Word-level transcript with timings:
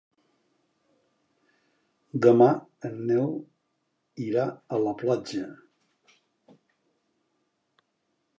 Demà 2.27 2.47
en 2.89 2.97
Nel 3.11 3.29
irà 4.29 4.47
a 4.49 4.81
la 4.87 4.95
platja. 5.03 5.53